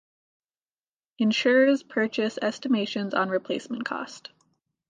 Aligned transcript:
Insurers 1.19 1.83
purchase 1.83 2.39
estimations 2.41 3.13
on 3.13 3.29
replacement 3.29 3.85
cost. 3.85 4.31